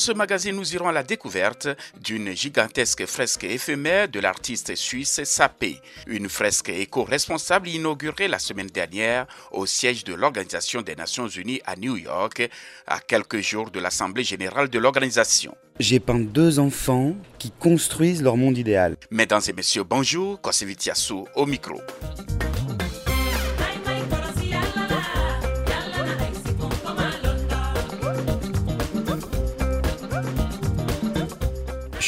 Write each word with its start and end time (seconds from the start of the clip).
Ce 0.00 0.12
magazine, 0.12 0.56
nous 0.56 0.74
irons 0.74 0.88
à 0.88 0.92
la 0.92 1.02
découverte 1.02 1.68
d'une 2.00 2.34
gigantesque 2.34 3.04
fresque 3.04 3.44
éphémère 3.44 4.08
de 4.08 4.18
l'artiste 4.18 4.74
suisse 4.74 5.22
Sapé, 5.24 5.76
une 6.06 6.30
fresque 6.30 6.70
éco-responsable 6.70 7.68
inaugurée 7.68 8.26
la 8.26 8.38
semaine 8.38 8.68
dernière 8.68 9.26
au 9.52 9.66
siège 9.66 10.04
de 10.04 10.14
l'Organisation 10.14 10.80
des 10.80 10.96
Nations 10.96 11.28
Unies 11.28 11.60
à 11.66 11.76
New 11.76 11.98
York, 11.98 12.48
à 12.86 12.98
quelques 13.00 13.40
jours 13.40 13.70
de 13.70 13.78
l'Assemblée 13.78 14.24
générale 14.24 14.70
de 14.70 14.78
l'organisation. 14.78 15.54
J'ai 15.78 16.00
peint 16.00 16.18
deux 16.18 16.58
enfants 16.58 17.14
qui 17.38 17.50
construisent 17.50 18.22
leur 18.22 18.38
monde 18.38 18.56
idéal. 18.56 18.96
Mesdames 19.10 19.42
et 19.48 19.52
messieurs, 19.52 19.84
bonjour, 19.84 20.40
Kosevitiasu 20.40 21.24
au 21.34 21.44
micro. 21.44 21.78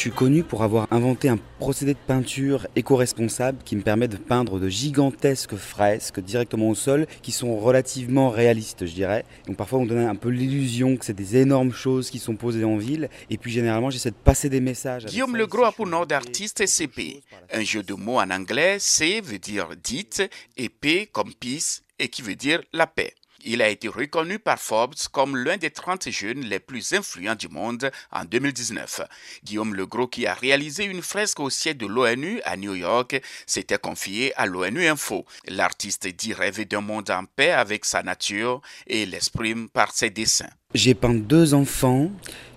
Suis 0.03 0.11
connu 0.11 0.43
pour 0.43 0.65
avoir 0.65 0.89
inventé 0.91 1.29
un 1.29 1.39
procédé 1.61 1.95
de 1.95 1.99
peinture 1.99 2.67
éco-responsable 2.75 3.63
qui 3.65 3.77
me 3.77 3.83
permet 3.83 4.09
de 4.09 4.17
peindre 4.17 4.59
de 4.59 4.69
gigantesques 4.69 5.55
fresques 5.55 6.19
directement 6.19 6.71
au 6.71 6.75
sol 6.75 7.07
qui 7.23 7.31
sont 7.31 7.57
relativement 7.57 8.29
réalistes, 8.29 8.85
je 8.85 8.95
dirais. 8.95 9.25
Donc 9.47 9.57
parfois 9.57 9.79
on 9.79 9.87
donne 9.87 9.99
un 9.99 10.17
peu 10.17 10.31
l'illusion 10.31 10.97
que 10.97 11.05
c'est 11.05 11.13
des 11.13 11.37
énormes 11.37 11.73
choses 11.73 12.11
qui 12.11 12.19
sont 12.19 12.35
posées 12.35 12.65
en 12.65 12.79
ville 12.79 13.11
et 13.31 13.39
puis 13.39 13.53
généralement 13.53 13.91
j'essaie 13.91 14.11
de 14.11 14.17
passer 14.17 14.49
des 14.49 14.61
messages. 14.61 15.07
Guillaume 15.07 15.37
Legros 15.37 15.67
a 15.67 15.71
pour 15.71 15.87
nom 15.87 16.05
d'artiste 16.05 16.67
CP, 16.67 17.23
un 17.53 17.63
jeu 17.63 17.85
de 17.85 17.95
mots 17.95 18.19
en 18.19 18.29
anglais, 18.31 18.79
C 18.81 19.21
veut 19.21 19.39
dire 19.39 19.69
dites 19.81 20.25
et 20.57 20.69
P 20.69 21.07
comme 21.13 21.33
peace 21.33 21.83
et 22.01 22.09
qui 22.09 22.23
veut 22.23 22.35
dire 22.35 22.61
la 22.73 22.89
paix. 22.89 23.15
Il 23.45 23.63
a 23.63 23.69
été 23.69 23.89
reconnu 23.89 24.39
par 24.39 24.59
Forbes 24.59 24.95
comme 25.11 25.37
l'un 25.37 25.57
des 25.57 25.71
30 25.71 26.11
jeunes 26.11 26.43
les 26.43 26.61
plus 26.61 26.93
influents 26.93 27.35
du 27.35 27.49
monde 27.49 27.91
en 28.11 28.25
2019. 28.25 29.03
Guillaume 29.45 29.75
Legros, 29.75 30.09
qui 30.09 30.27
a 30.27 30.35
réalisé 30.35 30.85
une 30.85 31.03
fresque 31.03 31.41
au 31.41 31.51
siège 31.51 31.77
de 31.77 31.87
l'ONU 31.87 32.41
à 32.45 32.57
New 32.57 32.75
York, 32.75 33.21
s'était 33.47 33.79
confié 33.79 34.33
à 34.37 34.47
l'ONU 34.47 34.87
Info. 34.87 35.25
L'artiste 35.49 36.07
dit 36.07 36.35
rêver 36.35 36.65
d'un 36.65 36.81
monde 36.81 37.11
en 37.11 37.25
paix 37.25 37.51
avec 37.51 37.85
sa 37.85 38.03
nature 38.03 38.61
et 38.87 39.07
l'exprime 39.07 39.69
par 39.69 39.93
ses 39.93 40.11
dessins. 40.11 40.51
J'ai 40.75 40.95
peint 40.95 41.15
deux 41.15 41.55
enfants 41.55 42.11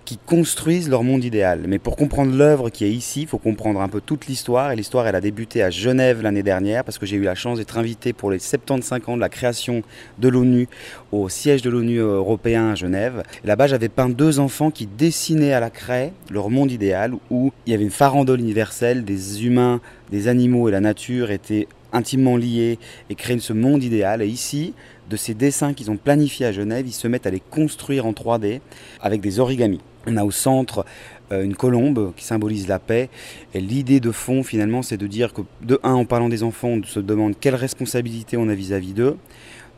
qui 0.06 0.18
construisent 0.18 0.90
leur 0.90 1.04
monde 1.04 1.24
idéal. 1.24 1.62
Mais 1.68 1.80
pour 1.80 1.96
comprendre 1.96 2.36
l'œuvre 2.36 2.70
qui 2.70 2.86
est 2.86 2.92
ici, 2.92 3.22
il 3.22 3.28
faut 3.28 3.40
comprendre 3.40 3.82
un 3.82 3.90
peu 3.90 4.00
toute 4.00 4.28
l'histoire. 4.28 4.72
Et 4.72 4.76
l'histoire, 4.76 5.08
elle 5.08 5.16
a 5.16 5.22
débuté 5.22 5.64
à 5.64 5.70
Genève 5.70 6.22
l'année 6.22 6.44
dernière 6.44 6.84
parce 6.84 6.98
que 6.98 7.06
j'ai 7.06 7.18
eu 7.18 7.24
la 7.24 7.36
chance 7.36 7.58
d'être 7.58 7.78
invité 7.78 8.14
pour 8.14 8.32
les 8.32 8.40
75 8.40 9.02
ans 9.08 9.16
de 9.16 9.22
la 9.22 9.30
création 9.30 9.82
de 10.20 10.30
l'ONU 10.30 10.70
au 11.12 11.28
siège 11.28 11.62
de 11.64 11.70
l'ONU 11.70 11.98
européen 11.98 12.72
à 12.72 12.76
Genève. 12.76 13.24
Là-bas, 13.44 13.68
j'avais 13.68 13.90
peint 13.90 14.10
deux 14.10 14.40
enfants 14.40 14.72
qui 14.72 14.86
dessinaient 14.86 15.54
à 15.54 15.60
la 15.60 15.70
craie 15.70 16.14
leur 16.30 16.50
monde 16.50 16.72
idéal 16.72 17.14
où 17.32 17.52
il 17.66 17.72
y 17.72 17.74
avait 17.74 17.84
une 17.84 17.90
farandole 17.90 18.40
universelle, 18.40 19.04
des 19.04 19.46
humains, 19.46 19.82
des 20.12 20.28
animaux 20.28 20.70
et 20.70 20.72
la 20.72 20.82
nature 20.82 21.32
étaient 21.32 21.68
intimement 21.94 22.38
liés 22.38 22.78
et 23.10 23.16
créent 23.16 23.40
ce 23.40 23.54
monde 23.54 23.84
idéal. 23.84 24.22
Et 24.22 24.28
ici, 24.28 24.74
de 25.10 25.18
ces 25.18 25.34
dessins 25.34 25.74
qu'ils 25.74 25.92
ont 25.92 25.98
planifiés 25.98 26.46
à 26.46 26.52
Genève, 26.52 26.86
ils 26.88 26.94
se 26.94 27.08
mettent 27.08 27.28
à 27.28 27.32
les 27.32 27.40
construire 27.40 28.06
en 28.06 28.12
3D 28.12 28.62
avec 29.02 29.22
des 29.22 29.40
origamis. 29.40 29.82
On 30.08 30.18
a 30.18 30.24
au 30.24 30.32
centre 30.32 30.86
euh, 31.32 31.44
une 31.44 31.56
colombe 31.56 32.14
qui 32.16 32.24
symbolise 32.24 32.68
la 32.68 32.80
paix. 32.80 33.10
Et 33.54 33.60
l'idée 33.60 34.00
de 34.00 34.12
fond, 34.12 34.44
finalement, 34.44 34.82
c'est 34.84 34.98
de 34.98 35.08
dire 35.08 35.34
que, 35.34 35.42
de 35.62 35.80
un, 35.84 35.94
en 35.94 36.06
parlant 36.06 36.30
des 36.30 36.44
enfants, 36.44 36.70
on 36.70 36.84
se 36.84 37.00
demande 37.00 37.34
quelle 37.40 37.56
responsabilité 37.56 38.38
on 38.38 38.48
a 38.48 38.56
vis-à-vis 38.56 38.94
d'eux. 38.94 39.18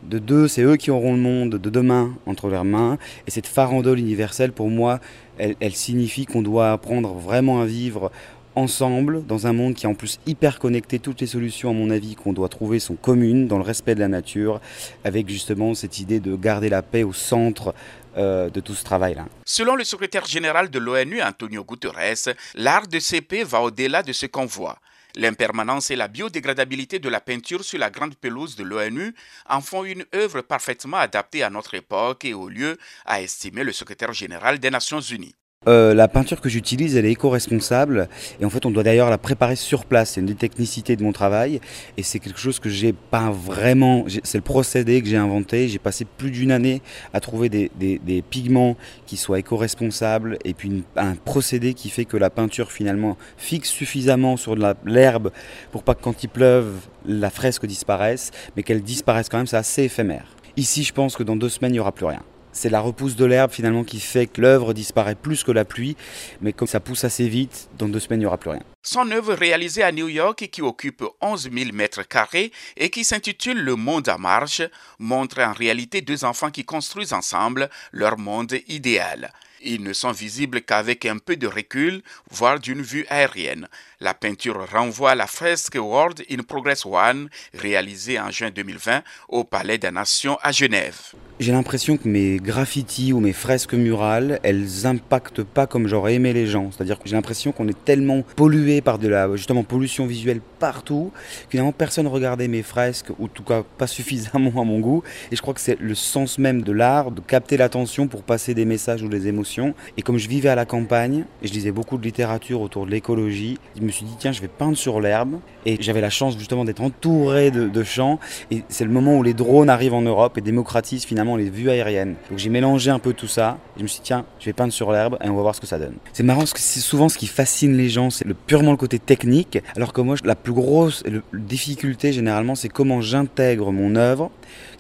De 0.04 0.20
deux, 0.20 0.48
c'est 0.48 0.62
eux 0.62 0.76
qui 0.76 0.92
auront 0.92 1.14
le 1.14 1.20
monde 1.20 1.56
de 1.56 1.70
demain 1.70 2.14
entre 2.26 2.50
leurs 2.50 2.66
mains. 2.66 2.98
Et 3.26 3.32
cette 3.32 3.48
farandole 3.48 4.00
universelle, 4.00 4.52
pour 4.52 4.70
moi, 4.70 5.00
elle, 5.38 5.56
elle 5.60 5.74
signifie 5.74 6.26
qu'on 6.26 6.42
doit 6.42 6.72
apprendre 6.72 7.14
vraiment 7.14 7.62
à 7.62 7.66
vivre 7.66 8.12
ensemble 8.58 9.26
dans 9.26 9.46
un 9.46 9.54
monde 9.54 9.76
qui 9.76 9.86
est 9.86 9.90
en 9.90 9.94
plus 9.94 10.20
hyper 10.26 10.58
connecté. 10.60 10.98
Toutes 11.00 11.22
les 11.22 11.28
solutions, 11.28 11.70
à 11.70 11.74
mon 11.74 11.92
avis, 11.92 12.16
qu'on 12.16 12.34
doit 12.34 12.50
trouver 12.50 12.80
sont 12.80 12.96
communes 12.96 13.48
dans 13.48 13.58
le 13.58 13.64
respect 13.64 13.94
de 13.94 14.00
la 14.00 14.08
nature, 14.08 14.60
avec 15.04 15.30
justement 15.30 15.76
cette 15.76 16.00
idée 16.00 16.20
de 16.20 16.36
garder 16.36 16.70
la 16.70 16.82
paix 16.82 17.04
au 17.04 17.14
centre 17.14 17.76
euh, 18.18 18.50
de 18.50 18.60
tout 18.60 18.74
ce 18.74 18.84
travail-là. 18.84 19.28
Selon 19.46 19.76
le 19.76 19.84
secrétaire 19.84 20.26
général 20.26 20.72
de 20.72 20.80
l'ONU, 20.80 21.22
Antonio 21.22 21.64
Guterres, 21.64 22.34
l'art 22.56 22.88
de 22.88 23.00
CP 23.00 23.44
va 23.44 23.62
au-delà 23.62 24.02
de 24.02 24.12
ce 24.12 24.26
qu'on 24.26 24.46
voit. 24.46 24.80
L'impermanence 25.16 25.92
et 25.92 25.96
la 25.96 26.08
biodégradabilité 26.08 27.00
de 27.00 27.10
la 27.10 27.22
peinture 27.22 27.64
sur 27.64 27.80
la 27.80 27.92
grande 27.92 28.16
pelouse 28.16 28.56
de 28.56 28.64
l'ONU 28.64 29.14
en 29.48 29.62
font 29.62 29.84
une 29.84 30.06
œuvre 30.16 30.42
parfaitement 30.42 30.98
adaptée 30.98 31.44
à 31.44 31.50
notre 31.50 31.76
époque 31.76 32.26
et 32.26 32.34
au 32.34 32.50
lieu, 32.50 32.78
a 33.06 33.22
estimé 33.22 33.64
le 33.64 33.72
secrétaire 33.72 34.14
général 34.14 34.60
des 34.60 34.72
Nations 34.72 35.00
Unies. 35.00 35.36
Euh, 35.68 35.94
la 35.94 36.08
peinture 36.08 36.40
que 36.40 36.50
j'utilise, 36.50 36.96
elle 36.96 37.06
est 37.06 37.12
éco-responsable 37.12 38.08
et 38.40 38.46
en 38.46 38.50
fait, 38.50 38.66
on 38.66 38.72
doit 38.72 38.84
d'ailleurs 38.84 39.10
la 39.10 39.18
préparer 39.18 39.56
sur 39.56 39.86
place. 39.86 40.12
C'est 40.12 40.22
une 40.22 40.28
des 40.28 40.36
technicités 40.36 40.96
de 40.96 41.04
mon 41.04 41.12
travail 41.12 41.60
et 41.98 42.04
c'est 42.04 42.20
quelque 42.20 42.40
chose 42.40 42.60
que 42.60 42.70
j'ai 42.70 42.94
pas 42.94 43.32
vraiment. 43.32 44.06
C'est 44.24 44.38
le 44.38 44.44
procédé 44.44 45.02
que 45.02 45.08
j'ai 45.08 45.18
inventé. 45.18 45.68
J'ai 45.68 45.80
passé 45.80 46.06
plus 46.06 46.32
d'une 46.32 46.52
année 46.52 46.82
à 47.14 47.20
trouver 47.20 47.50
des, 47.50 48.24
pigments 48.30 48.78
qui 49.06 49.18
soient 49.18 49.40
éco-responsables 49.40 50.38
et 50.44 50.54
puis 50.54 50.84
un 50.96 51.16
procédé 51.16 51.74
qui 51.74 51.90
fait 51.90 52.06
que 52.06 52.18
la 52.18 52.30
peinture 52.30 52.72
finalement 52.72 53.18
fixe 53.38 53.70
suffisamment 53.70 54.38
sur 54.38 54.56
l'herbe 54.86 55.32
pour 55.72 55.84
pas 55.84 55.96
que 55.96 56.02
quand 56.02 56.24
il 56.24 56.30
pleuve, 56.30 56.74
la 57.06 57.30
fresque 57.30 57.66
disparaisse, 57.66 58.32
mais 58.56 58.64
qu'elle 58.64 58.82
disparaisse 58.82 59.30
quand 59.30 59.38
même. 59.38 59.48
C'est 59.48 59.58
assez 59.58 59.84
éphémère. 59.84 60.26
Ici, 60.56 60.84
je 60.84 60.94
pense 60.94 61.16
que 61.16 61.24
dans 61.24 61.36
deux 61.36 61.50
semaines, 61.50 61.72
il 61.72 61.74
n'y 61.74 61.80
aura 61.80 61.92
plus 61.92 62.06
rien 62.06 62.24
c'est 62.58 62.70
la 62.70 62.82
repousse 62.82 63.16
de 63.16 63.26
l'herbe 63.26 63.52
finalement 63.52 63.84
qui 63.84 64.00
fait 64.00 64.26
que 64.26 64.42
l'œuvre 64.42 64.74
disparaît 64.74 65.16
plus 65.16 65.44
que 65.44 65.52
la 65.52 65.64
pluie, 65.64 65.96
mais 66.42 66.54
comme 66.54 66.68
ça 66.68 66.80
pousse 66.80 67.04
assez 67.04 67.28
vite, 67.28 67.70
dans 67.78 67.88
deux 67.88 68.00
semaines 68.00 68.20
il 68.20 68.24
n'y 68.24 68.26
aura 68.26 68.38
plus 68.38 68.50
rien. 68.50 68.64
Son 68.82 69.12
œuvre 69.12 69.34
réalisée 69.34 69.84
à 69.84 69.92
New 69.92 70.08
York 70.08 70.48
qui 70.52 70.62
occupe 70.62 71.04
11 71.22 71.50
000 71.54 71.72
mètres 71.74 72.08
carrés 72.08 72.52
et 72.76 72.90
qui 72.90 73.04
s'intitule 73.04 73.62
Le 73.62 73.76
monde 73.76 74.10
en 74.10 74.18
marche 74.18 74.62
montre 74.98 75.40
en 75.40 75.54
réalité 75.54 76.02
deux 76.02 76.26
enfants 76.26 76.52
qui 76.52 76.66
construisent 76.66 77.14
ensemble 77.14 77.70
leur 77.92 78.18
monde 78.18 78.58
idéal. 78.68 79.32
Ils 79.62 79.84
ne 79.84 79.94
sont 79.94 80.12
visibles 80.12 80.62
qu'avec 80.62 81.06
un 81.06 81.18
peu 81.18 81.36
de 81.36 81.48
recul, 81.48 82.02
voire 82.32 82.60
d'une 82.60 82.82
vue 82.82 83.06
aérienne. 83.10 83.68
La 84.00 84.14
peinture 84.14 84.64
renvoie 84.72 85.12
à 85.12 85.16
la 85.16 85.26
fresque 85.26 85.74
World 85.74 86.24
in 86.30 86.44
Progress 86.44 86.86
One, 86.86 87.30
réalisée 87.56 88.20
en 88.20 88.30
juin 88.30 88.52
2020 88.52 89.02
au 89.28 89.44
Palais 89.44 89.80
des 89.80 89.90
Nations 89.90 90.38
à 90.44 90.52
Genève. 90.52 91.16
J'ai 91.40 91.52
l'impression 91.52 91.98
que 91.98 92.08
mes 92.08 92.38
graffitis 92.38 93.12
ou 93.12 93.20
mes 93.20 93.34
fresques 93.34 93.74
murales, 93.74 94.40
elles 94.44 94.86
impactent 94.86 95.44
pas 95.44 95.66
comme 95.66 95.88
j'aurais 95.88 96.14
aimé 96.14 96.32
les 96.32 96.46
gens. 96.46 96.72
C'est-à-dire 96.72 97.00
que 97.00 97.10
j'ai 97.10 97.16
l'impression 97.16 97.52
qu'on 97.52 97.68
est 97.68 97.86
tellement 97.86 98.22
pollué 98.36 98.82
par 98.82 99.00
de 99.00 99.08
la 99.08 99.36
justement 99.36 99.64
pollution 99.64 100.06
visuelle 100.06 100.42
partout, 100.60 101.12
que 101.46 101.52
finalement 101.52 101.72
personne 101.72 102.06
regardait 102.06 102.48
mes 102.48 102.64
fresques, 102.64 103.10
ou 103.18 103.26
en 103.26 103.30
tout 103.30 103.44
cas 103.44 103.64
pas 103.80 103.88
suffisamment 103.88 104.62
à 104.62 104.64
mon 104.64 104.80
goût. 104.80 105.02
Et 105.32 105.36
je 105.36 105.42
crois 105.42 105.56
que 105.56 105.62
c'est 105.62 105.80
le 105.80 105.96
sens 105.96 106.38
même 106.38 106.62
de 106.62 106.72
l'art, 106.72 107.10
de 107.10 107.22
capter 107.22 107.58
l'attention 107.58 108.08
pour 108.08 108.22
passer 108.22 108.54
des 108.54 108.66
messages 108.66 109.02
ou 109.02 109.08
des 109.08 109.28
émotions. 109.28 109.74
Et 109.98 110.04
comme 110.04 110.20
je 110.20 110.30
vivais 110.30 110.50
à 110.50 110.56
la 110.56 110.66
campagne, 110.66 111.26
et 111.42 111.48
je 111.48 111.54
lisais 111.54 111.72
beaucoup 111.72 111.98
de 111.98 112.04
littérature 112.04 112.62
autour 112.62 112.86
de 112.86 112.92
l'écologie, 112.92 113.58
me 113.88 113.92
suis 113.92 114.06
dit 114.06 114.16
tiens 114.20 114.32
je 114.32 114.42
vais 114.42 114.48
peindre 114.48 114.78
sur 114.78 115.00
l'herbe. 115.00 115.40
Et 115.66 115.78
j'avais 115.82 116.00
la 116.00 116.10
chance 116.10 116.38
justement 116.38 116.64
d'être 116.64 116.82
entouré 116.82 117.52
de, 117.52 117.84
champs. 117.84 118.20
Et 118.52 118.64
c'est 118.70 118.86
le 118.86 118.90
moment 118.90 119.18
où 119.18 119.24
les 119.24 119.34
drones 119.34 119.70
arrivent 119.70 119.94
en 119.94 120.02
Europe 120.02 120.38
et 120.38 120.42
démocratisent 120.42 121.04
finalement 121.04 121.36
les 121.36 121.50
vues 121.50 121.70
aériennes. 121.70 122.16
Donc 122.30 122.40
j'ai 122.40 122.50
mélangé 122.50 122.90
un 122.90 123.00
peu 123.00 123.12
tout 123.12 123.28
ça. 123.28 123.58
Et 123.76 123.80
je 123.80 123.84
me 123.84 123.88
suis 123.88 124.00
dit, 124.00 124.06
tiens, 124.06 124.26
je 124.40 124.46
vais 124.46 124.54
peindre 124.54 124.72
sur 124.72 124.94
l'herbe 124.94 125.18
et 125.22 125.28
on 125.28 125.36
va 125.36 125.42
voir 125.42 125.56
ce 125.56 125.60
que 125.60 125.68
ça 125.68 125.78
donne. 125.78 125.96
C'est 126.14 126.24
marrant 126.24 126.40
parce 126.40 126.54
que 126.54 126.60
c'est 126.60 126.80
souvent 126.80 127.10
ce 127.10 127.18
qui 127.18 127.28
fascine 127.28 127.76
les 127.76 127.90
gens, 127.90 128.10
c'est 128.10 128.26
le, 128.26 128.34
purement 128.34 128.72
le 128.72 128.78
côté 128.78 128.98
technique. 128.98 129.60
Alors 129.76 129.92
que 129.92 130.00
moi, 130.00 130.16
la 130.24 130.36
plus 130.36 130.54
grosse 130.54 131.04
difficulté 131.34 132.14
généralement, 132.14 132.56
c'est 132.56 132.70
comment 132.70 133.02
j'intègre 133.02 133.74
mon 133.74 133.96
œuvre. 133.96 134.32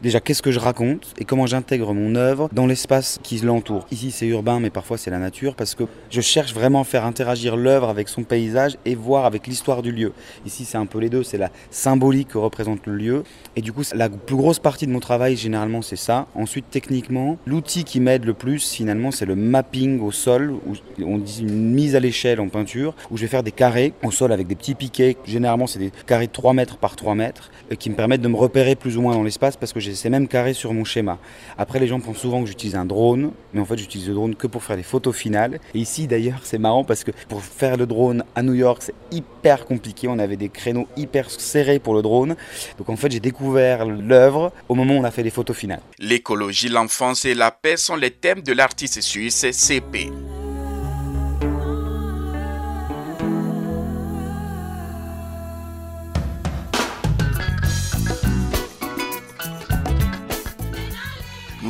Déjà, 0.01 0.19
qu'est-ce 0.19 0.41
que 0.41 0.51
je 0.51 0.59
raconte 0.59 1.13
et 1.17 1.25
comment 1.25 1.47
j'intègre 1.47 1.93
mon 1.93 2.15
œuvre 2.15 2.49
dans 2.51 2.67
l'espace 2.67 3.19
qui 3.23 3.37
l'entoure? 3.39 3.87
Ici, 3.91 4.11
c'est 4.11 4.27
urbain, 4.27 4.59
mais 4.59 4.69
parfois 4.69 4.97
c'est 4.97 5.11
la 5.11 5.19
nature 5.19 5.55
parce 5.55 5.75
que 5.75 5.83
je 6.09 6.21
cherche 6.21 6.53
vraiment 6.53 6.81
à 6.81 6.83
faire 6.83 7.05
interagir 7.05 7.55
l'œuvre 7.55 7.89
avec 7.89 8.09
son 8.09 8.23
paysage 8.23 8.77
et 8.85 8.95
voir 8.95 9.25
avec 9.25 9.47
l'histoire 9.47 9.81
du 9.81 9.91
lieu. 9.91 10.13
Ici, 10.45 10.65
c'est 10.65 10.77
un 10.77 10.85
peu 10.85 10.99
les 10.99 11.09
deux. 11.09 11.23
C'est 11.23 11.37
la 11.37 11.51
symbolique 11.71 12.29
que 12.29 12.37
représente 12.37 12.85
le 12.85 12.95
lieu. 12.95 13.23
Et 13.55 13.61
du 13.61 13.73
coup, 13.73 13.83
la 13.93 14.09
plus 14.09 14.35
grosse 14.35 14.59
partie 14.59 14.87
de 14.87 14.91
mon 14.91 14.99
travail, 14.99 15.35
généralement, 15.35 15.81
c'est 15.81 15.95
ça. 15.95 16.27
Ensuite, 16.35 16.65
techniquement, 16.69 17.37
l'outil 17.45 17.83
qui 17.83 17.99
m'aide 17.99 18.25
le 18.25 18.33
plus, 18.33 18.71
finalement, 18.71 19.11
c'est 19.11 19.25
le 19.25 19.35
mapping 19.35 19.99
au 20.01 20.11
sol, 20.11 20.51
où 20.51 20.75
on 21.03 21.17
dit 21.17 21.41
une 21.41 21.73
mise 21.73 21.95
à 21.95 21.99
l'échelle 21.99 22.39
en 22.39 22.49
peinture, 22.49 22.95
où 23.11 23.17
je 23.17 23.23
vais 23.23 23.27
faire 23.27 23.43
des 23.43 23.51
carrés 23.51 23.93
au 24.03 24.11
sol 24.11 24.31
avec 24.31 24.47
des 24.47 24.55
petits 24.55 24.75
piquets. 24.75 25.17
Généralement, 25.25 25.67
c'est 25.67 25.79
des 25.79 25.91
carrés 26.05 26.27
de 26.27 26.31
3 26.31 26.53
mètres 26.53 26.77
par 26.77 26.95
3 26.95 27.15
mètres, 27.15 27.51
qui 27.79 27.89
me 27.89 27.95
permettent 27.95 28.21
de 28.21 28.27
me 28.27 28.35
repérer 28.35 28.75
plus 28.75 28.97
ou 28.97 29.01
moins 29.01 29.13
dans 29.13 29.23
l'espace 29.23 29.56
parce 29.59 29.73
que 29.73 29.79
j'ai 29.79 29.95
ces 29.95 30.09
mêmes 30.09 30.27
carrés 30.27 30.53
sur 30.53 30.73
mon 30.73 30.83
schéma. 30.83 31.17
Après, 31.57 31.79
les 31.79 31.87
gens 31.87 31.99
pensent 31.99 32.17
souvent 32.17 32.41
que 32.41 32.47
j'utilise 32.47 32.75
un 32.75 32.85
drone, 32.85 33.31
mais 33.53 33.61
en 33.61 33.65
fait, 33.65 33.77
j'utilise 33.77 34.07
le 34.07 34.13
drone 34.13 34.35
que 34.35 34.47
pour 34.47 34.63
faire 34.63 34.77
les 34.77 34.83
photos 34.83 35.15
finales. 35.15 35.59
Et 35.73 35.79
ici, 35.79 36.07
d'ailleurs, 36.07 36.39
c'est 36.43 36.57
marrant 36.57 36.83
parce 36.83 37.03
que 37.03 37.11
pour 37.29 37.41
faire 37.41 37.77
le 37.77 37.85
drone 37.85 38.23
à 38.35 38.43
New 38.43 38.53
York, 38.53 38.81
c'est 38.81 38.95
hyper 39.11 39.65
compliqué. 39.65 40.07
On 40.07 40.19
avait 40.19 40.37
des 40.37 40.49
créneaux 40.49 40.87
hyper 40.95 41.29
serrés 41.29 41.79
pour 41.79 41.93
le 41.93 42.01
drone. 42.01 42.35
Donc 42.77 42.89
en 42.89 42.95
fait, 42.95 43.11
j'ai 43.11 43.19
découvert 43.19 43.85
l'œuvre 43.85 44.51
au 44.69 44.75
moment 44.75 44.95
où 44.95 44.99
on 44.99 45.03
a 45.03 45.11
fait 45.11 45.23
les 45.23 45.29
photos 45.29 45.55
finales. 45.55 45.81
L'écologie, 45.99 46.69
l'enfance 46.69 47.25
et 47.25 47.33
la 47.33 47.51
paix 47.51 47.77
sont 47.77 47.95
les 47.95 48.11
thèmes 48.11 48.41
de 48.41 48.53
l'artiste 48.53 49.01
suisse 49.01 49.45
CP. 49.51 50.11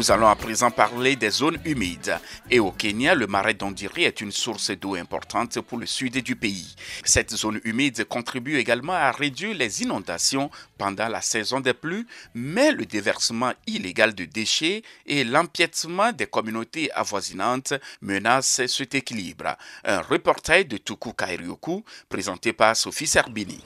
Nous 0.07 0.13
allons 0.13 0.29
à 0.29 0.35
présent 0.37 0.71
parler 0.71 1.17
des 1.17 1.29
zones 1.29 1.59
humides. 1.65 2.17
Et 2.49 2.61
au 2.61 2.71
Kenya, 2.71 3.13
le 3.13 3.27
marais 3.27 3.55
d'Ondiri 3.55 4.05
est 4.05 4.21
une 4.21 4.31
source 4.31 4.71
d'eau 4.71 4.95
importante 4.95 5.59
pour 5.59 5.77
le 5.77 5.85
sud 5.85 6.23
du 6.23 6.37
pays. 6.37 6.75
Cette 7.03 7.35
zone 7.35 7.59
humide 7.65 8.05
contribue 8.05 8.55
également 8.55 8.93
à 8.93 9.11
réduire 9.11 9.57
les 9.57 9.81
inondations 9.81 10.49
pendant 10.77 11.09
la 11.09 11.19
saison 11.19 11.59
des 11.59 11.73
pluies, 11.73 12.05
mais 12.33 12.71
le 12.71 12.85
déversement 12.85 13.51
illégal 13.65 14.15
de 14.15 14.23
déchets 14.23 14.81
et 15.05 15.25
l'empiètement 15.25 16.13
des 16.13 16.27
communautés 16.27 16.89
avoisinantes 16.93 17.73
menacent 17.99 18.65
cet 18.65 18.95
équilibre. 18.95 19.57
Un 19.83 19.99
reportage 19.99 20.67
de 20.67 20.77
Tuku 20.77 21.11
Kairyoku 21.11 21.83
présenté 22.07 22.53
par 22.53 22.77
Sophie 22.77 23.07
Serbini. 23.07 23.61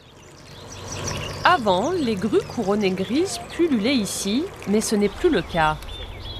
Avant, 1.43 1.91
les 1.91 2.15
grues 2.15 2.41
couronnées 2.55 2.89
grises 2.89 3.39
pullulaient 3.55 3.95
ici, 3.95 4.43
mais 4.67 4.81
ce 4.81 4.95
n'est 4.95 5.09
plus 5.09 5.29
le 5.29 5.43
cas. 5.43 5.77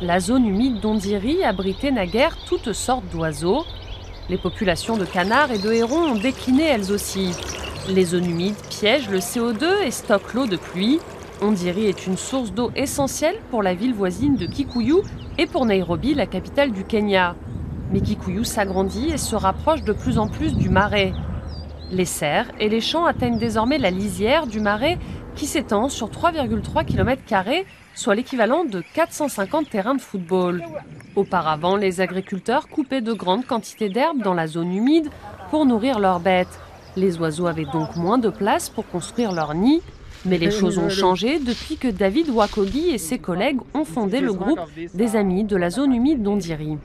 La 0.01 0.19
zone 0.19 0.48
humide 0.48 0.80
d'Ondiri 0.80 1.44
abritait 1.44 1.92
naguère 1.92 2.36
toutes 2.48 2.74
sortes 2.74 3.06
d'oiseaux. 3.12 3.65
Les 4.30 4.39
populations 4.39 4.98
de 4.98 5.06
canards 5.06 5.51
et 5.51 5.59
de 5.59 5.71
hérons 5.71 6.13
ont 6.13 6.19
décliné 6.19 6.63
elles 6.63 6.92
aussi. 6.92 7.30
Les 7.88 8.06
zones 8.06 8.25
humides 8.25 8.56
piègent 8.71 9.12
le 9.12 9.19
CO2 9.19 9.83
et 9.86 9.92
stockent 9.92 10.33
l'eau 10.33 10.48
de 10.48 10.57
pluie. 10.57 11.00
Ondiri 11.39 11.86
est 11.86 12.07
une 12.07 12.18
source 12.18 12.51
d'eau 12.51 12.71
essentielle 12.75 13.38
pour 13.51 13.62
la 13.62 13.75
ville 13.75 13.94
voisine 13.94 14.38
de 14.38 14.48
Kikuyu 14.48 15.03
et 15.38 15.45
pour 15.45 15.68
Nairobi, 15.68 16.15
la 16.15 16.25
capitale 16.25 16.71
du 16.71 16.83
Kenya. 16.83 17.36
Mais 17.94 18.01
Kikuyu 18.01 18.44
s'agrandit 18.44 19.12
et 19.12 19.18
se 19.18 19.36
rapproche 19.36 19.83
de 19.83 19.94
plus 19.94 20.18
en 20.18 20.27
plus 20.27 20.57
du 20.57 20.69
marais. 20.69 21.13
Les 21.92 22.06
serres 22.06 22.50
et 22.59 22.69
les 22.69 22.81
champs 22.81 23.06
atteignent 23.06 23.38
désormais 23.38 23.77
la 23.77 23.92
lisière 23.92 24.48
du 24.48 24.62
marais 24.62 24.98
qui 25.35 25.47
s'étend 25.47 25.89
sur 25.89 26.09
3,3 26.09 26.85
km, 26.85 27.21
soit 27.95 28.15
l'équivalent 28.15 28.65
de 28.65 28.83
450 28.93 29.69
terrains 29.69 29.95
de 29.95 30.01
football. 30.01 30.63
Auparavant, 31.15 31.75
les 31.75 32.01
agriculteurs 32.01 32.67
coupaient 32.67 33.01
de 33.01 33.13
grandes 33.13 33.45
quantités 33.45 33.89
d'herbes 33.89 34.21
dans 34.21 34.33
la 34.33 34.47
zone 34.47 34.73
humide 34.73 35.09
pour 35.49 35.65
nourrir 35.65 35.99
leurs 35.99 36.19
bêtes. 36.19 36.59
Les 36.95 37.17
oiseaux 37.19 37.47
avaient 37.47 37.65
donc 37.65 37.95
moins 37.95 38.17
de 38.17 38.29
place 38.29 38.69
pour 38.69 38.87
construire 38.87 39.31
leurs 39.31 39.53
nids, 39.53 39.81
mais 40.25 40.37
les 40.37 40.51
choses 40.51 40.77
ont 40.77 40.89
changé 40.89 41.39
depuis 41.39 41.77
que 41.77 41.87
David 41.87 42.29
Wakogi 42.29 42.89
et 42.89 42.97
ses 42.97 43.17
collègues 43.17 43.59
ont 43.73 43.85
fondé 43.85 44.19
le 44.19 44.33
groupe 44.33 44.59
des 44.93 45.15
Amis 45.15 45.43
de 45.43 45.55
la 45.55 45.69
zone 45.69 45.93
humide 45.93 46.21
d'Ondiri. 46.21 46.77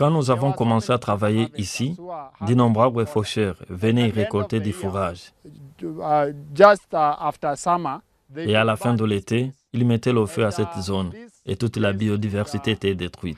Quand 0.00 0.10
nous 0.10 0.30
avons 0.30 0.52
commencé 0.52 0.90
à 0.94 0.98
travailler 0.98 1.48
ici, 1.58 1.94
d'innombrables 2.40 3.04
faucheurs 3.04 3.56
venaient 3.68 4.08
récolter 4.08 4.58
du 4.58 4.72
fourrage. 4.72 5.34
Et 8.34 8.56
à 8.56 8.64
la 8.64 8.76
fin 8.76 8.94
de 8.94 9.04
l'été, 9.04 9.52
ils 9.74 9.86
mettaient 9.86 10.14
le 10.14 10.24
feu 10.24 10.46
à 10.46 10.52
cette 10.52 10.74
zone 10.80 11.12
et 11.44 11.54
toute 11.54 11.76
la 11.76 11.92
biodiversité 11.92 12.70
était 12.70 12.94
détruite. 12.94 13.36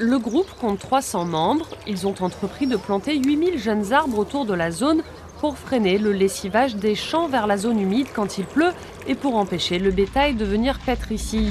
Le 0.00 0.18
groupe 0.18 0.50
compte 0.60 0.78
300 0.78 1.24
membres. 1.24 1.66
Ils 1.86 2.06
ont 2.06 2.14
entrepris 2.20 2.66
de 2.66 2.76
planter 2.76 3.16
8000 3.18 3.58
jeunes 3.58 3.90
arbres 3.94 4.18
autour 4.18 4.44
de 4.44 4.52
la 4.52 4.70
zone 4.70 5.02
pour 5.40 5.56
freiner 5.56 5.96
le 5.96 6.12
lessivage 6.12 6.76
des 6.76 6.94
champs 6.94 7.28
vers 7.28 7.46
la 7.46 7.56
zone 7.56 7.80
humide 7.80 8.08
quand 8.14 8.36
il 8.36 8.44
pleut 8.44 8.72
et 9.06 9.14
pour 9.14 9.36
empêcher 9.36 9.78
le 9.78 9.92
bétail 9.92 10.34
de 10.34 10.44
venir 10.44 10.78
paître 10.84 11.10
ici. 11.10 11.50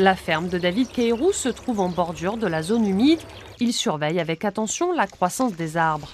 La 0.00 0.14
ferme 0.14 0.48
de 0.48 0.56
David 0.56 0.88
Keirou 0.88 1.30
se 1.30 1.50
trouve 1.50 1.78
en 1.80 1.90
bordure 1.90 2.38
de 2.38 2.46
la 2.46 2.62
zone 2.62 2.86
humide. 2.86 3.18
Il 3.58 3.74
surveille 3.74 4.18
avec 4.18 4.46
attention 4.46 4.94
la 4.94 5.06
croissance 5.06 5.54
des 5.54 5.76
arbres. 5.76 6.08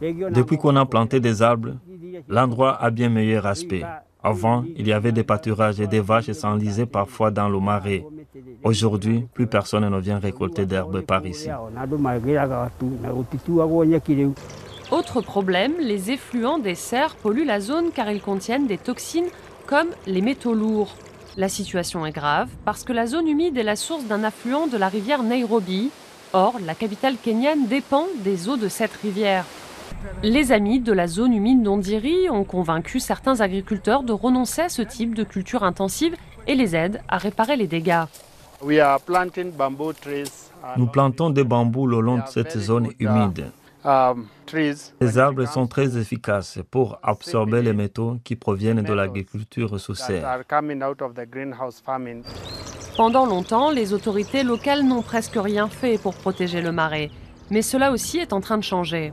Depuis 0.00 0.56
qu'on 0.56 0.76
a 0.76 0.86
planté 0.86 1.20
des 1.20 1.42
arbres, 1.42 1.74
l'endroit 2.28 2.82
a 2.82 2.88
bien 2.88 3.10
meilleur 3.10 3.44
aspect. 3.44 3.82
Avant, 4.22 4.64
il 4.74 4.86
y 4.86 4.92
avait 4.94 5.12
des 5.12 5.22
pâturages 5.22 5.78
et 5.78 5.86
des 5.86 6.00
vaches 6.00 6.32
s'enlisaient 6.32 6.86
parfois 6.86 7.30
dans 7.30 7.50
le 7.50 7.60
marais. 7.60 8.06
Aujourd'hui, 8.64 9.26
plus 9.34 9.46
personne 9.46 9.86
ne 9.86 10.00
vient 10.00 10.18
récolter 10.18 10.64
d'herbes 10.64 11.02
par 11.02 11.26
ici. 11.26 11.50
Autre 14.92 15.20
problème, 15.20 15.72
les 15.80 16.12
effluents 16.12 16.58
des 16.58 16.76
serres 16.76 17.16
polluent 17.16 17.44
la 17.44 17.58
zone 17.60 17.90
car 17.92 18.08
ils 18.08 18.22
contiennent 18.22 18.68
des 18.68 18.78
toxines 18.78 19.26
comme 19.66 19.88
les 20.06 20.20
métaux 20.20 20.54
lourds. 20.54 20.94
La 21.36 21.48
situation 21.48 22.06
est 22.06 22.12
grave 22.12 22.48
parce 22.64 22.84
que 22.84 22.92
la 22.92 23.06
zone 23.06 23.26
humide 23.26 23.58
est 23.58 23.64
la 23.64 23.74
source 23.74 24.04
d'un 24.04 24.22
affluent 24.22 24.68
de 24.68 24.76
la 24.76 24.88
rivière 24.88 25.24
Nairobi. 25.24 25.90
Or, 26.32 26.60
la 26.64 26.76
capitale 26.76 27.16
kenyane 27.16 27.66
dépend 27.66 28.06
des 28.18 28.48
eaux 28.48 28.56
de 28.56 28.68
cette 28.68 28.92
rivière. 28.92 29.44
Les 30.22 30.52
amis 30.52 30.78
de 30.78 30.92
la 30.92 31.08
zone 31.08 31.34
humide 31.34 31.64
d'Ondiri 31.64 32.30
ont 32.30 32.44
convaincu 32.44 33.00
certains 33.00 33.40
agriculteurs 33.40 34.04
de 34.04 34.12
renoncer 34.12 34.62
à 34.62 34.68
ce 34.68 34.82
type 34.82 35.16
de 35.16 35.24
culture 35.24 35.64
intensive 35.64 36.14
et 36.46 36.54
les 36.54 36.76
aident 36.76 37.00
à 37.08 37.18
réparer 37.18 37.56
les 37.56 37.66
dégâts. 37.66 38.04
Nous 40.76 40.86
plantons 40.86 41.30
des 41.30 41.44
bambous 41.44 41.86
le 41.88 42.00
long 42.00 42.18
de 42.18 42.28
cette 42.28 42.56
zone 42.56 42.90
humide. 43.00 43.50
Um, 43.86 44.26
les 45.00 45.18
arbres 45.18 45.46
sont 45.46 45.68
très 45.68 45.96
efficaces 45.96 46.58
pour 46.72 46.98
absorber 47.04 47.62
les 47.62 47.72
métaux 47.72 48.18
qui 48.24 48.34
proviennent 48.34 48.82
de 48.82 48.92
l'agriculture 48.92 49.78
sous 49.78 49.94
serre. 49.94 50.40
Pendant 52.96 53.26
longtemps, 53.26 53.70
les 53.70 53.92
autorités 53.92 54.42
locales 54.42 54.82
n'ont 54.82 55.02
presque 55.02 55.36
rien 55.36 55.68
fait 55.68 55.98
pour 55.98 56.16
protéger 56.16 56.62
le 56.62 56.72
marais. 56.72 57.10
Mais 57.50 57.62
cela 57.62 57.92
aussi 57.92 58.18
est 58.18 58.32
en 58.32 58.40
train 58.40 58.58
de 58.58 58.64
changer. 58.64 59.12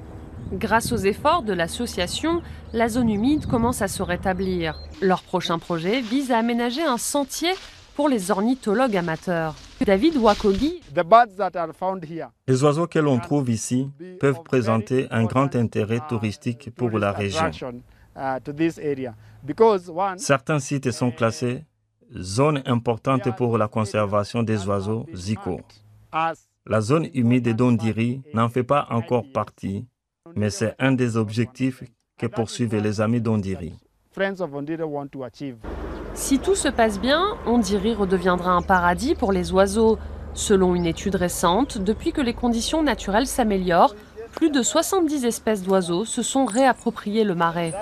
Grâce 0.52 0.92
aux 0.92 0.98
efforts 0.98 1.44
de 1.44 1.54
l'association, 1.54 2.42
la 2.74 2.90
zone 2.90 3.12
humide 3.12 3.46
commence 3.46 3.84
à 3.84 3.88
se 3.88 4.02
rétablir. 4.02 4.80
Leur 5.02 5.22
prochain 5.22 5.59
projet 5.59 6.02
vise 6.02 6.31
à 6.31 6.40
aménager 6.40 6.83
un 6.83 6.97
sentier 6.97 7.54
pour 7.95 8.09
les 8.09 8.31
ornithologues 8.31 8.97
amateurs. 8.97 9.54
David 9.85 10.18
Wakogi. 10.18 10.81
Les 12.47 12.63
oiseaux 12.63 12.87
que 12.87 12.99
l'on 12.99 13.19
trouve 13.19 13.49
ici 13.49 13.90
peuvent 14.19 14.44
présenter 14.44 15.07
un 15.11 15.25
grand 15.25 15.56
intérêt 15.56 15.99
touristique 16.07 16.69
pour 16.75 16.97
la 16.97 17.11
région. 17.11 17.52
Certains 20.18 20.59
sites 20.59 20.92
sont 20.92 21.11
classés 21.11 21.63
zone 22.16 22.61
importante 22.66 23.35
pour 23.35 23.57
la 23.57 23.68
conservation 23.68 24.44
des 24.44 24.68
oiseaux 24.68 25.06
zico. 25.13 25.59
La 26.66 26.81
zone 26.81 27.07
humide 27.13 27.56
d'Ondiri 27.56 28.21
n'en 28.33 28.49
fait 28.49 28.63
pas 28.63 28.87
encore 28.90 29.25
partie, 29.33 29.85
mais 30.35 30.49
c'est 30.49 30.75
un 30.80 30.92
des 30.92 31.18
objectifs 31.18 31.83
que 32.18 32.28
poursuivent 32.28 32.75
les 32.75 33.02
amis 33.02 33.19
d'Ondiri. 33.19 33.73
Si 36.16 36.38
tout 36.38 36.56
se 36.56 36.68
passe 36.68 37.00
bien, 37.00 37.24
Ondiri 37.48 37.96
redeviendra 37.96 38.52
un 38.52 38.62
paradis 38.62 39.16
pour 39.16 39.32
les 39.32 39.52
oiseaux. 39.52 39.98
Selon 40.36 40.76
une 40.76 40.86
étude 40.86 41.16
récente, 41.16 41.78
depuis 41.80 42.12
que 42.12 42.22
les 42.22 42.34
conditions 42.34 42.84
naturelles 42.84 43.28
s'améliorent, 43.28 43.96
plus 44.33 44.49
de 44.49 44.61
70 44.61 45.25
espèces 45.25 45.61
d'oiseaux 45.61 46.06
se 46.06 46.21
sont 46.21 46.45
réappropriées 46.45 47.23
le 47.23 47.35
marais. 47.35 47.73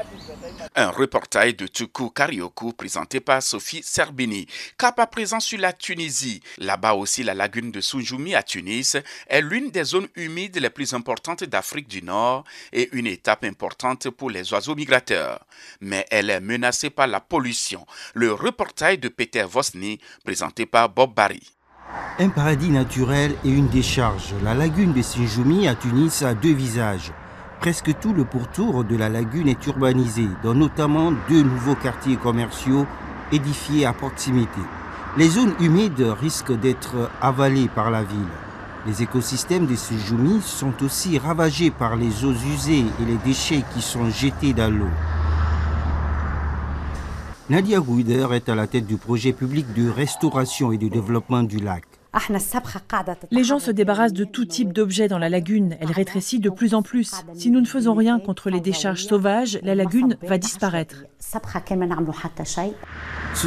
Un 0.75 0.89
reportage 0.89 1.55
de 1.55 1.67
Tuku 1.67 2.09
Karioku 2.11 2.73
présenté 2.73 3.19
par 3.19 3.41
Sophie 3.41 3.81
Serbini. 3.83 4.47
Cap 4.77 4.99
à 4.99 5.07
présent 5.07 5.39
sur 5.39 5.59
la 5.59 5.73
Tunisie. 5.73 6.41
Là-bas 6.57 6.93
aussi, 6.93 7.23
la 7.23 7.33
lagune 7.33 7.71
de 7.71 7.81
Sunjumi 7.81 8.35
à 8.35 8.43
Tunis 8.43 8.97
est 9.27 9.41
l'une 9.41 9.71
des 9.71 9.83
zones 9.83 10.07
humides 10.15 10.57
les 10.57 10.69
plus 10.69 10.93
importantes 10.93 11.43
d'Afrique 11.43 11.87
du 11.87 12.03
Nord 12.03 12.43
et 12.71 12.89
une 12.93 13.07
étape 13.07 13.43
importante 13.43 14.09
pour 14.09 14.29
les 14.29 14.53
oiseaux 14.53 14.75
migrateurs. 14.75 15.45
Mais 15.79 16.05
elle 16.11 16.29
est 16.29 16.41
menacée 16.41 16.89
par 16.89 17.07
la 17.07 17.21
pollution. 17.21 17.85
Le 18.13 18.33
reportage 18.33 18.99
de 18.99 19.09
Peter 19.09 19.45
Vosny 19.49 19.99
présenté 20.23 20.65
par 20.65 20.89
Bob 20.89 21.13
Barry. 21.13 21.41
Un 22.19 22.29
paradis 22.29 22.69
naturel 22.69 23.35
et 23.43 23.49
une 23.49 23.67
décharge. 23.67 24.33
La 24.43 24.53
lagune 24.53 24.93
de 24.93 25.01
Sunjumi 25.01 25.67
à 25.67 25.75
Tunis 25.75 26.21
a 26.21 26.33
deux 26.33 26.53
visages. 26.53 27.11
Presque 27.59 27.97
tout 27.99 28.13
le 28.13 28.25
pourtour 28.25 28.83
de 28.83 28.95
la 28.95 29.09
lagune 29.09 29.47
est 29.47 29.65
urbanisé, 29.65 30.27
dont 30.43 30.53
notamment 30.53 31.11
deux 31.29 31.41
nouveaux 31.41 31.75
quartiers 31.75 32.17
commerciaux 32.17 32.85
édifiés 33.31 33.85
à 33.85 33.93
proximité. 33.93 34.61
Les 35.17 35.29
zones 35.29 35.53
humides 35.59 36.05
risquent 36.21 36.57
d'être 36.57 37.09
avalées 37.21 37.69
par 37.73 37.91
la 37.91 38.03
ville. 38.03 38.19
Les 38.85 39.03
écosystèmes 39.03 39.67
de 39.67 39.75
ces 39.75 39.97
joumis 39.97 40.41
sont 40.41 40.73
aussi 40.83 41.19
ravagés 41.19 41.71
par 41.71 41.95
les 41.95 42.25
eaux 42.25 42.33
usées 42.33 42.85
et 42.99 43.05
les 43.05 43.17
déchets 43.25 43.63
qui 43.73 43.81
sont 43.81 44.09
jetés 44.09 44.53
dans 44.53 44.73
l'eau. 44.73 44.89
Nadia 47.51 47.81
Gouider 47.81 48.27
est 48.31 48.47
à 48.47 48.55
la 48.55 48.65
tête 48.65 48.87
du 48.87 48.95
projet 48.95 49.33
public 49.33 49.65
de 49.73 49.89
restauration 49.89 50.71
et 50.71 50.77
de 50.77 50.87
développement 50.87 51.43
du 51.43 51.57
lac. 51.57 51.83
Les 53.31 53.43
gens 53.45 53.59
se 53.59 53.71
débarrassent 53.71 54.11
de 54.11 54.25
tout 54.25 54.43
type 54.43 54.73
d'objets 54.73 55.07
dans 55.07 55.17
la 55.17 55.29
lagune. 55.29 55.77
Elle 55.79 55.91
rétrécit 55.91 56.39
de 56.39 56.49
plus 56.49 56.73
en 56.73 56.81
plus. 56.81 57.11
Si 57.33 57.49
nous 57.49 57.61
ne 57.61 57.65
faisons 57.65 57.93
rien 57.93 58.19
contre 58.19 58.49
les 58.49 58.59
décharges 58.59 59.05
sauvages, 59.05 59.59
la 59.63 59.75
lagune 59.75 60.17
va 60.21 60.37
disparaître. 60.37 61.05
Ce 61.19 61.39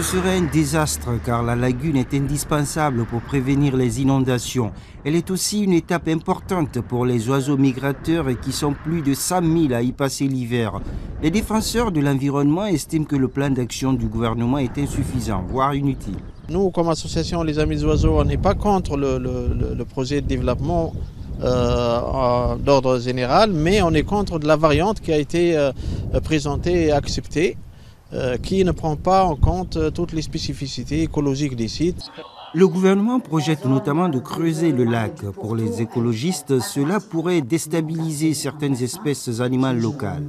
serait 0.02 0.38
un 0.38 0.42
désastre 0.42 1.11
car 1.25 1.42
la 1.42 1.56
lagune 1.56 1.97
est 1.97 2.14
indispensable 2.14 3.04
pour 3.04 3.21
prévenir 3.21 3.76
les 3.76 4.00
inondations. 4.00 4.73
Elle 5.04 5.16
est 5.16 5.30
aussi 5.30 5.62
une 5.62 5.75
étape 5.75 6.09
importante 6.09 6.80
pour 6.80 7.04
les 7.04 7.28
oiseaux 7.28 7.59
migrateurs 7.59 8.28
qui 8.40 8.52
sont 8.52 8.73
plus 8.73 9.02
de 9.02 9.12
100 9.12 9.42
000 9.42 9.75
à 9.75 9.83
y 9.83 9.92
passer 9.92 10.26
l'hiver. 10.26 10.80
Les 11.23 11.30
défenseurs 11.30 11.92
de 11.92 12.00
l'environnement 12.00 12.64
estiment 12.64 13.04
que 13.04 13.16
le 13.16 13.28
plan 13.28 13.50
d'action 13.50 13.92
du 13.92 14.06
gouvernement 14.06 14.59
est 14.59 14.78
insuffisant, 14.78 15.44
voire 15.47 15.75
inutile. 15.75 16.16
Nous, 16.48 16.70
comme 16.70 16.88
association 16.90 17.42
Les 17.42 17.58
Amis 17.58 17.76
des 17.76 17.84
Oiseaux, 17.84 18.18
on 18.18 18.24
n'est 18.24 18.36
pas 18.36 18.54
contre 18.54 18.96
le, 18.96 19.82
projet 19.84 20.20
de 20.20 20.26
développement 20.26 20.92
euh, 21.42 22.54
d'ordre 22.56 22.98
général, 22.98 23.52
mais 23.52 23.80
on 23.82 23.92
est 23.92 24.02
contre 24.02 24.38
de 24.38 24.46
la 24.46 24.56
variante 24.56 25.00
qui 25.00 25.12
a 25.12 25.18
été 25.18 25.56
euh, 25.56 25.72
présentée 26.22 26.86
et 26.86 26.92
acceptée. 26.92 27.56
Euh, 28.12 28.36
qui 28.36 28.64
ne 28.64 28.70
prend 28.70 28.94
pas 28.94 29.24
en 29.24 29.34
compte 29.34 29.76
toutes 29.92 30.12
les 30.12 30.22
spécificités 30.22 31.02
écologiques 31.02 31.56
des 31.56 31.66
sites. 31.66 32.12
Le 32.52 32.68
gouvernement 32.68 33.18
projette 33.18 33.64
notamment 33.64 34.08
de 34.08 34.20
creuser 34.20 34.70
le 34.70 34.84
lac. 34.84 35.22
Pour 35.32 35.56
les 35.56 35.82
écologistes, 35.82 36.60
cela 36.60 37.00
pourrait 37.00 37.40
déstabiliser 37.40 38.32
certaines 38.34 38.80
espèces 38.80 39.40
animales 39.40 39.80
locales. 39.80 40.22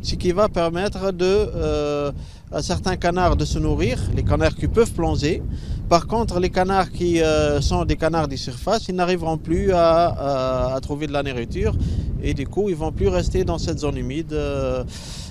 Ce 0.00 0.14
qui 0.14 0.32
va 0.32 0.48
permettre 0.48 1.12
de, 1.12 2.12
à 2.52 2.62
certains 2.62 2.96
canards 2.96 3.36
de 3.36 3.44
se 3.44 3.58
nourrir, 3.58 3.98
les 4.14 4.22
canards 4.22 4.54
qui 4.54 4.68
peuvent 4.68 4.92
plonger. 4.92 5.42
Par 5.88 6.06
contre, 6.06 6.40
les 6.40 6.50
canards 6.50 6.90
qui 6.90 7.20
sont 7.60 7.84
des 7.84 7.96
canards 7.96 8.28
de 8.28 8.36
surface, 8.36 8.88
ils 8.88 8.94
n'arriveront 8.94 9.38
plus 9.38 9.72
à, 9.72 10.74
à, 10.74 10.80
trouver 10.80 11.06
de 11.06 11.12
la 11.12 11.22
nourriture 11.22 11.74
et 12.22 12.34
du 12.34 12.46
coup, 12.46 12.68
ils 12.68 12.76
vont 12.76 12.92
plus 12.92 13.08
rester 13.08 13.44
dans 13.44 13.58
cette 13.58 13.78
zone 13.78 13.96
humide 13.96 14.36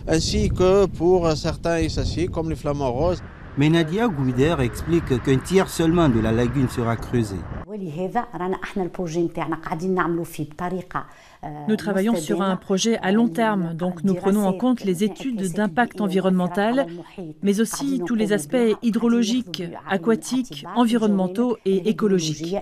ainsi 0.07 0.50
que 0.50 0.86
pour 0.86 1.31
certains 1.34 1.77
essaciers 1.77 2.27
comme 2.27 2.50
les 2.50 2.55
flamants 2.55 2.91
roses. 2.91 3.22
Mais 3.57 3.69
Nadia 3.69 4.10
Gouider 4.10 4.57
explique 4.60 5.24
qu'un 5.24 5.38
tiers 5.38 5.69
seulement 5.69 6.10
de 6.10 6.19
la 6.19 6.34
lagune 6.34 6.67
sera 6.67 6.98
creusé. 6.98 7.38
Nous 11.67 11.75
travaillons 11.75 12.15
sur 12.15 12.41
un 12.41 12.55
projet 12.55 12.97
à 12.97 13.11
long 13.11 13.27
terme, 13.27 13.73
donc 13.73 14.03
nous 14.03 14.13
prenons 14.13 14.45
en 14.45 14.53
compte 14.53 14.83
les 14.83 15.03
études 15.03 15.53
d'impact 15.53 16.01
environnemental, 16.01 16.87
mais 17.43 17.59
aussi 17.59 18.01
tous 18.05 18.15
les 18.15 18.33
aspects 18.33 18.75
hydrologiques, 18.81 19.63
aquatiques, 19.89 20.65
environnementaux 20.75 21.57
et 21.65 21.89
écologiques. 21.89 22.55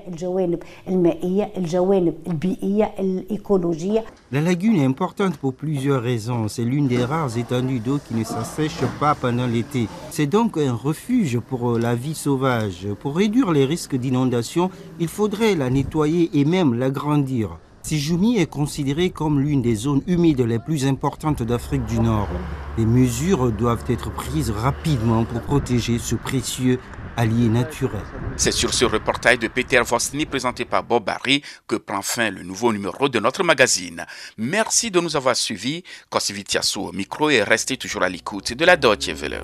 La 4.31 4.41
lagune 4.41 4.75
est 4.75 4.85
importante 4.85 5.37
pour 5.37 5.53
plusieurs 5.53 6.01
raisons. 6.01 6.47
C'est 6.47 6.63
l'une 6.63 6.87
des 6.87 7.03
rares 7.03 7.37
étendues 7.37 7.79
d'eau 7.79 7.99
qui 8.05 8.15
ne 8.15 8.23
s'assèche 8.23 8.81
pas 8.99 9.15
pendant 9.15 9.47
l'été. 9.47 9.87
C'est 10.09 10.27
donc 10.27 10.57
un 10.57 10.73
refuge 10.73 11.39
pour 11.39 11.77
la 11.77 11.95
vie 11.95 12.15
sauvage. 12.15 12.87
Pour 12.99 13.15
réduire 13.15 13.51
les 13.51 13.65
risques 13.65 13.95
d'inondation, 13.95 14.69
il 14.99 15.07
faudrait 15.07 15.55
la 15.55 15.69
nettoyer 15.69 16.29
et 16.33 16.45
même 16.45 16.73
l'agrandir. 16.73 17.57
Sijoumi 17.83 18.37
est 18.37 18.49
considérée 18.49 19.09
comme 19.09 19.41
l'une 19.41 19.61
des 19.61 19.75
zones 19.75 20.01
humides 20.07 20.39
les 20.39 20.57
plus 20.57 20.85
importantes 20.85 21.43
d'Afrique 21.43 21.85
du 21.85 21.99
Nord. 21.99 22.29
Les 22.77 22.85
mesures 22.85 23.51
doivent 23.51 23.83
être 23.89 24.09
prises 24.09 24.51
rapidement 24.51 25.25
pour 25.25 25.41
protéger 25.41 25.99
ce 25.99 26.15
précieux 26.15 26.79
allié 27.17 27.49
naturel. 27.49 28.01
C'est 28.37 28.53
sur 28.53 28.73
ce 28.73 28.85
reportage 28.85 29.39
de 29.39 29.49
Peter 29.49 29.81
Vosny 29.85 30.25
présenté 30.25 30.63
par 30.63 30.83
Bob 30.83 31.03
Barry 31.03 31.43
que 31.67 31.75
prend 31.75 32.01
fin 32.01 32.31
le 32.31 32.43
nouveau 32.43 32.71
numéro 32.71 33.09
de 33.09 33.19
notre 33.19 33.43
magazine. 33.43 34.05
Merci 34.37 34.89
de 34.89 35.01
nous 35.01 35.17
avoir 35.17 35.35
suivis. 35.35 35.83
Kosivitiasu 36.09 36.79
au 36.79 36.91
micro 36.93 37.29
et 37.29 37.43
restez 37.43 37.75
toujours 37.75 38.03
à 38.03 38.09
l'écoute 38.09 38.53
de 38.53 38.65
la 38.65 38.77
Deutsche 38.77 39.09
Welle. 39.09 39.43